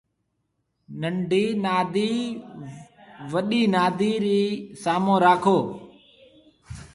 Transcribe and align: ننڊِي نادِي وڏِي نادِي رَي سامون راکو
ننڊِي 1.01 1.45
نادِي 1.63 2.11
وڏِي 3.31 3.61
نادِي 3.73 4.11
رَي 4.25 4.41
سامون 4.81 5.17
راکو 5.23 5.57